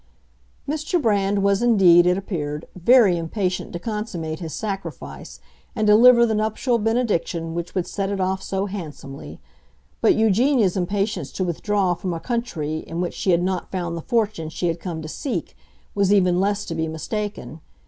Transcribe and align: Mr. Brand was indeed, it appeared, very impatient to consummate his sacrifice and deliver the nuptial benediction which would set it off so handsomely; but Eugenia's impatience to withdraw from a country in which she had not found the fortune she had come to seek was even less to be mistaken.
Mr. 0.67 0.99
Brand 0.99 1.43
was 1.43 1.61
indeed, 1.61 2.07
it 2.07 2.17
appeared, 2.17 2.65
very 2.75 3.17
impatient 3.19 3.71
to 3.71 3.77
consummate 3.77 4.39
his 4.39 4.51
sacrifice 4.51 5.39
and 5.75 5.85
deliver 5.85 6.25
the 6.25 6.33
nuptial 6.33 6.79
benediction 6.79 7.53
which 7.53 7.75
would 7.75 7.85
set 7.85 8.09
it 8.09 8.19
off 8.19 8.41
so 8.41 8.65
handsomely; 8.65 9.39
but 10.01 10.15
Eugenia's 10.15 10.75
impatience 10.75 11.31
to 11.31 11.43
withdraw 11.43 11.93
from 11.93 12.15
a 12.15 12.19
country 12.19 12.77
in 12.79 12.99
which 12.99 13.13
she 13.13 13.29
had 13.29 13.43
not 13.43 13.69
found 13.71 13.95
the 13.95 14.01
fortune 14.01 14.49
she 14.49 14.69
had 14.69 14.79
come 14.79 15.03
to 15.03 15.07
seek 15.07 15.55
was 15.93 16.11
even 16.11 16.39
less 16.41 16.65
to 16.65 16.73
be 16.73 16.87
mistaken. 16.87 17.61